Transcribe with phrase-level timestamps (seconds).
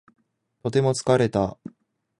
[0.63, 1.59] とても疲れた